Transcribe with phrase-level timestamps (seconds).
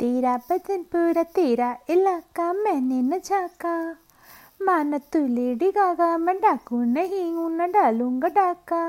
[0.00, 3.72] तेरा बदन पूरा तेरा इलाका मैंने न झाका
[4.64, 8.80] माना तू लेडी गागा मैं डाकू नहीं हूँ न डालूँगा डाका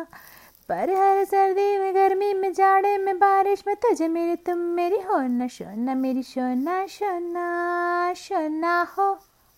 [0.70, 5.20] पर हर सर्दी में गर्मी में जाड़े में बारिश में तुझे मेरी तुम मेरी हो
[5.28, 9.12] न शोना मेरी शोना शोना शोना हो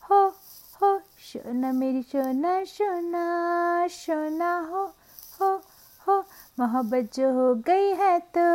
[0.03, 0.25] हो
[0.81, 0.97] हो
[1.29, 4.85] शोना मेरी शोना शोना शोना हो
[5.39, 5.55] हो
[6.07, 6.23] हो
[6.59, 8.47] मोहब्बत जो हो गई है तो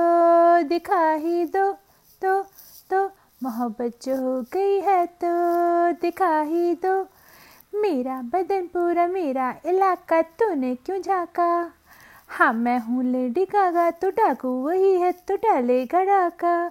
[0.68, 1.76] दिखा ही दो
[3.42, 5.28] मोहब्बत जो हो गई है तो
[6.02, 6.94] दिखा ही दो।
[7.74, 11.72] मेरा बदन पूरा मेरा इलाका तूने क्यों झाका?
[12.28, 16.70] हाँ मैं हूँ लेडी गागा तो डाकू वही है तो डालेगा डाका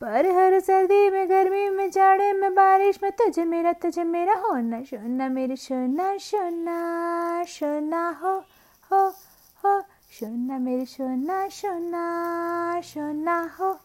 [0.00, 4.82] पर हर सर्दी में, गर्मी में, जाड़े में, बारिश में, तुझे मेरा तुझे मेरा होना
[4.82, 8.34] शोना मेरी शोना शोना शोना हो
[8.90, 9.06] हो
[9.64, 9.80] हो
[10.12, 11.48] शोना मेरी शोना
[13.58, 13.78] हो हो हो।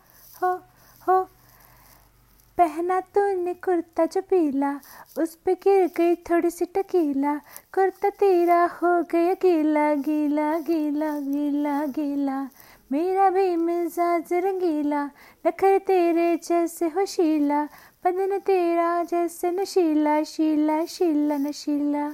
[2.77, 4.80] पहना तूने कुर्ता जो पीला,
[5.20, 7.36] उस पे गिर गई थोड़ी सी टकीला।
[7.73, 12.50] कुर्ता तेरा हो गया गीला गीला गीला गीला गीला।
[12.92, 15.05] मेरा भी मिजाज रंगीला,
[15.48, 17.64] नखर तेरे जैसे हो शीला।
[18.05, 22.09] बदन तेरा जैसे नशीला, शीला शीला, नशीला।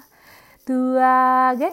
[0.67, 1.71] तू आ गए।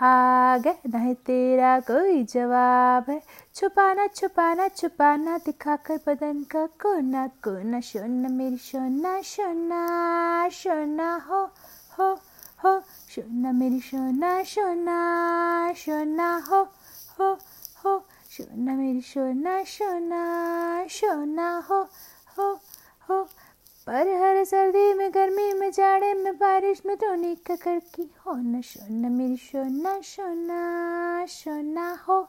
[0.00, 3.22] आगे नहीं तेरा कोई जवाब है।
[3.54, 11.42] छुपाना छुपाना छुपाना, दिखाकर बदन का कोना कोना शोना मेरी शोना शोना शोना हो
[11.96, 12.12] हो
[12.64, 12.80] हो
[13.10, 16.62] शोना मेरी शोना शोना शोना हो
[17.20, 17.32] हो
[17.84, 17.98] हो
[18.30, 20.22] शोना मेरी शोना शोना
[20.90, 21.80] शोना हो
[22.36, 22.52] हो
[23.08, 23.26] हो
[23.86, 28.60] पर हर सर्दी में, गर्मी में, जाड़े में, बारिश में धोनी ककर की हो न
[28.60, 32.28] शोना मेरी शोना शोना शोना हो हो।